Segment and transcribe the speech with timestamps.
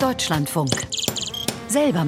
[0.00, 0.86] Deutschlandfunk.
[1.68, 2.04] Selber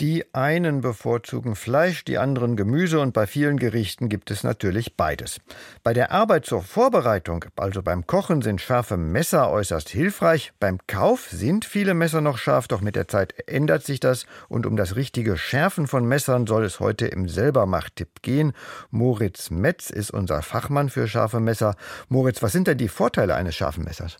[0.00, 5.42] Die einen bevorzugen Fleisch, die anderen Gemüse und bei vielen Gerichten gibt es natürlich beides.
[5.82, 10.54] Bei der Arbeit zur Vorbereitung, also beim Kochen, sind scharfe Messer äußerst hilfreich.
[10.58, 14.64] Beim Kauf sind viele Messer noch scharf, doch mit der Zeit ändert sich das und
[14.64, 18.54] um das richtige Schärfen von Messern soll es heute im Selbermacht-Tipp gehen.
[18.90, 21.76] Moritz Metz ist unser Fachmann für scharfe Messer.
[22.08, 24.16] Moritz, was sind denn die Vorteile eines scharfen Messers?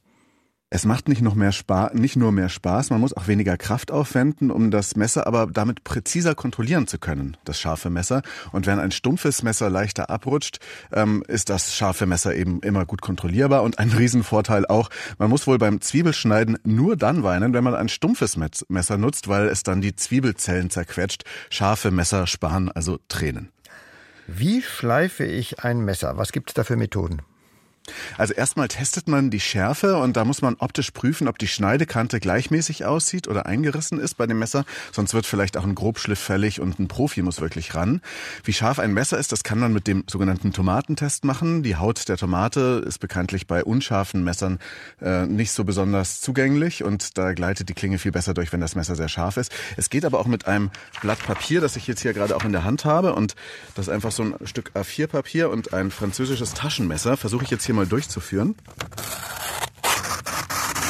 [0.72, 3.90] Es macht nicht noch mehr Spaß, nicht nur mehr Spaß, man muss auch weniger Kraft
[3.90, 8.22] aufwenden, um das Messer aber damit präziser kontrollieren zu können, das scharfe Messer.
[8.52, 10.60] Und wenn ein stumpfes Messer leichter abrutscht,
[10.92, 13.64] ähm, ist das scharfe Messer eben immer gut kontrollierbar.
[13.64, 17.88] Und ein Riesenvorteil auch, man muss wohl beim Zwiebelschneiden nur dann weinen, wenn man ein
[17.88, 18.36] stumpfes
[18.68, 21.24] Messer nutzt, weil es dann die Zwiebelzellen zerquetscht.
[21.50, 23.50] Scharfe Messer sparen also Tränen.
[24.28, 26.16] Wie schleife ich ein Messer?
[26.16, 27.22] Was gibt es da für Methoden?
[28.18, 32.20] Also erstmal testet man die Schärfe und da muss man optisch prüfen, ob die Schneidekante
[32.20, 34.64] gleichmäßig aussieht oder eingerissen ist bei dem Messer.
[34.92, 38.00] Sonst wird vielleicht auch ein Grobschliff fällig und ein Profi muss wirklich ran.
[38.44, 41.62] Wie scharf ein Messer ist, das kann man mit dem sogenannten Tomatentest machen.
[41.62, 44.58] Die Haut der Tomate ist bekanntlich bei unscharfen Messern
[45.00, 48.74] äh, nicht so besonders zugänglich und da gleitet die Klinge viel besser durch, wenn das
[48.74, 49.52] Messer sehr scharf ist.
[49.76, 52.52] Es geht aber auch mit einem Blatt Papier, das ich jetzt hier gerade auch in
[52.52, 53.34] der Hand habe und
[53.74, 57.16] das ist einfach so ein Stück A4-Papier und ein französisches Taschenmesser.
[57.16, 58.54] Versuche ich jetzt hier mal durchzuführen.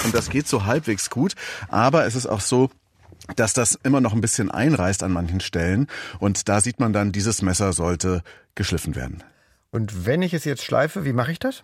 [0.05, 1.35] Und das geht so halbwegs gut,
[1.69, 2.71] aber es ist auch so,
[3.37, 5.89] dass das immer noch ein bisschen einreißt an manchen Stellen.
[6.19, 8.23] Und da sieht man dann, dieses Messer sollte
[8.55, 9.23] geschliffen werden.
[9.71, 11.63] Und wenn ich es jetzt schleife, wie mache ich das?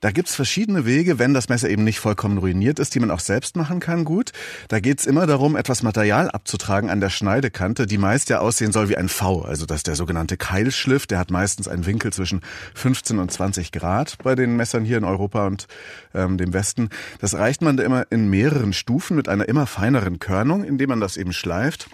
[0.00, 3.20] Da gibt's verschiedene Wege, wenn das Messer eben nicht vollkommen ruiniert ist, die man auch
[3.20, 4.32] selbst machen kann gut.
[4.68, 8.88] Da geht's immer darum, etwas Material abzutragen an der Schneidekante, die meist ja aussehen soll
[8.88, 9.42] wie ein V.
[9.42, 12.42] Also das ist der sogenannte Keilschliff, der hat meistens einen Winkel zwischen
[12.74, 15.66] 15 und 20 Grad bei den Messern hier in Europa und
[16.14, 16.90] ähm, dem Westen.
[17.20, 21.00] Das reicht man da immer in mehreren Stufen mit einer immer feineren Körnung, indem man
[21.00, 21.88] das eben schleift.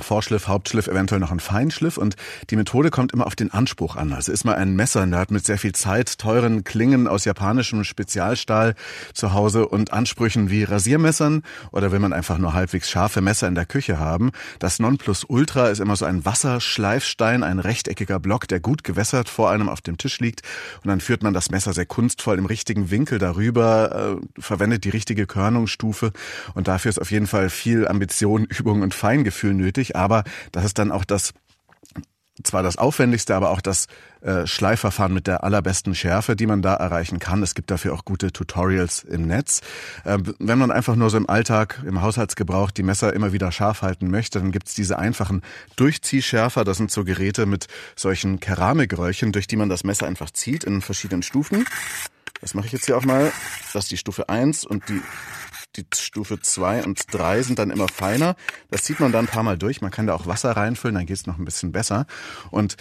[0.00, 2.16] Vorschliff, Hauptschliff, eventuell noch ein Feinschliff und
[2.50, 4.12] die Methode kommt immer auf den Anspruch an.
[4.12, 8.74] Also ist mal ein Messernerd mit sehr viel Zeit, teuren Klingen aus japanischem Spezialstahl
[9.14, 11.42] zu Hause und Ansprüchen wie Rasiermessern
[11.72, 14.32] oder will man einfach nur halbwegs scharfe Messer in der Küche haben.
[14.58, 19.68] Das Nonplusultra ist immer so ein Wasserschleifstein, ein rechteckiger Block, der gut gewässert vor einem
[19.68, 20.42] auf dem Tisch liegt
[20.82, 24.90] und dann führt man das Messer sehr kunstvoll im richtigen Winkel darüber, äh, verwendet die
[24.90, 26.12] richtige Körnungsstufe
[26.54, 30.64] und dafür ist auf jeden Fall viel Ambition, Übung und Feingefühl nötig schwierig, aber das
[30.64, 31.32] ist dann auch das
[32.44, 33.86] zwar das aufwendigste, aber auch das
[34.20, 37.42] äh, Schleifverfahren mit der allerbesten Schärfe, die man da erreichen kann.
[37.42, 39.62] Es gibt dafür auch gute Tutorials im Netz.
[40.04, 43.80] Äh, wenn man einfach nur so im Alltag, im Haushaltsgebrauch die Messer immer wieder scharf
[43.80, 45.40] halten möchte, dann gibt's diese einfachen
[45.76, 46.64] Durchziehschärfer.
[46.64, 50.82] Das sind so Geräte mit solchen Keramikröllchen, durch die man das Messer einfach zieht in
[50.82, 51.64] verschiedenen Stufen.
[52.42, 53.32] Das mache ich jetzt hier auch mal.
[53.72, 55.00] Das ist die Stufe 1 und die
[55.74, 58.36] die Stufe 2 und 3 sind dann immer feiner.
[58.70, 59.80] Das zieht man dann ein paar Mal durch.
[59.80, 62.06] Man kann da auch Wasser reinfüllen, dann geht es noch ein bisschen besser.
[62.50, 62.76] Und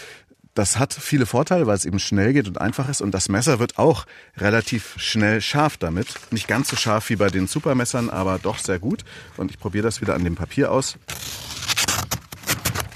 [0.55, 3.01] das hat viele Vorteile, weil es eben schnell geht und einfach ist.
[3.01, 4.05] Und das Messer wird auch
[4.37, 6.07] relativ schnell scharf damit.
[6.31, 9.03] Nicht ganz so scharf wie bei den Supermessern, aber doch sehr gut.
[9.35, 10.97] Und ich probiere das wieder an dem Papier aus.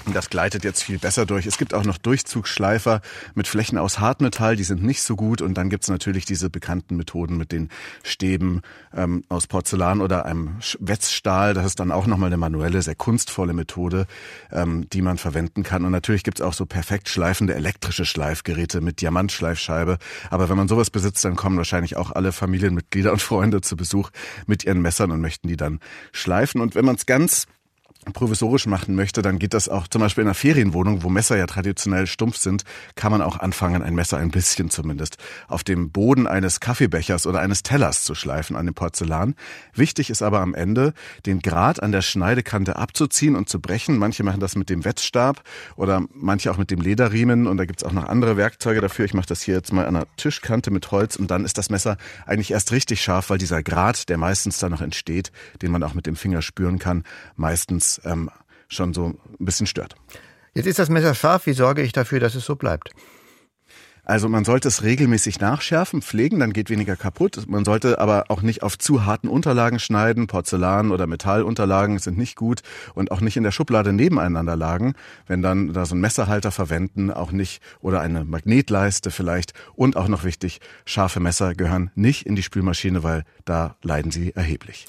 [0.06, 1.46] Das gleitet jetzt viel besser durch.
[1.46, 3.00] Es gibt auch noch Durchzugsschleifer
[3.34, 5.42] mit Flächen aus Hartmetall, die sind nicht so gut.
[5.42, 7.68] Und dann gibt's natürlich diese bekannten Methoden mit den
[8.02, 8.62] Stäben
[8.94, 11.54] ähm, aus Porzellan oder einem Wetzstahl.
[11.54, 14.06] Das ist dann auch nochmal eine manuelle, sehr kunstvolle Methode,
[14.50, 15.84] ähm, die man verwenden kann.
[15.84, 19.98] Und natürlich gibt's auch so perfekt schleifende elektrische Schleifgeräte mit Diamantschleifscheibe.
[20.30, 24.10] Aber wenn man sowas besitzt, dann kommen wahrscheinlich auch alle Familienmitglieder und Freunde zu Besuch
[24.46, 25.78] mit ihren Messern und möchten die dann
[26.12, 26.60] schleifen.
[26.60, 27.46] Und wenn man es ganz
[28.12, 31.46] provisorisch machen möchte, dann geht das auch zum Beispiel in einer Ferienwohnung, wo Messer ja
[31.46, 35.18] traditionell stumpf sind, kann man auch anfangen, ein Messer ein bisschen zumindest
[35.48, 39.34] auf dem Boden eines Kaffeebechers oder eines Tellers zu schleifen an dem Porzellan.
[39.74, 40.94] Wichtig ist aber am Ende,
[41.26, 43.98] den Grat an der Schneidekante abzuziehen und zu brechen.
[43.98, 45.42] Manche machen das mit dem Wettstab
[45.76, 49.04] oder manche auch mit dem Lederriemen und da gibt's auch noch andere Werkzeuge dafür.
[49.04, 51.68] Ich mache das hier jetzt mal an der Tischkante mit Holz und dann ist das
[51.68, 55.82] Messer eigentlich erst richtig scharf, weil dieser Grat, der meistens da noch entsteht, den man
[55.82, 57.04] auch mit dem Finger spüren kann,
[57.36, 58.30] meistens ähm,
[58.68, 59.94] schon so ein bisschen stört.
[60.54, 61.46] Jetzt ist das Messer scharf.
[61.46, 62.90] Wie sorge ich dafür, dass es so bleibt?
[64.10, 67.44] Also man sollte es regelmäßig nachschärfen, pflegen, dann geht weniger kaputt.
[67.46, 70.26] Man sollte aber auch nicht auf zu harten Unterlagen schneiden.
[70.26, 72.62] Porzellan- oder Metallunterlagen sind nicht gut
[72.94, 74.94] und auch nicht in der Schublade nebeneinander lagen.
[75.28, 79.52] Wenn dann da so ein Messerhalter verwenden, auch nicht oder eine Magnetleiste vielleicht.
[79.74, 84.34] Und auch noch wichtig, scharfe Messer gehören nicht in die Spülmaschine, weil da leiden sie
[84.34, 84.86] erheblich.